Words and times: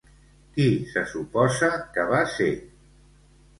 Qui 0.55 0.65
se 0.93 1.03
suposa 1.11 1.71
que 1.99 2.09
va 2.15 2.25
ser? 2.39 2.51